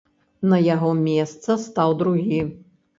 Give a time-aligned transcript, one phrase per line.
[0.53, 2.45] На яго месца стаў другі.